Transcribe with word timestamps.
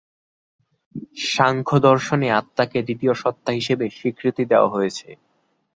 সাংখ্য 1.27 1.77
দর্শনে 1.87 2.27
আত্মাকে 2.31 2.79
দ্বিতীয় 2.83 3.13
সত্তা 3.13 3.51
হিসেবে 3.51 3.85
স্বীকৃতি 3.89 4.43
দেওয়া 4.51 4.69
হয়েছে। 4.69 5.07